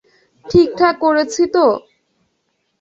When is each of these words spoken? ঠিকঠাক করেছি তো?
ঠিকঠাক 0.45 0.95
করেছি 1.03 1.43
তো? 1.53 1.65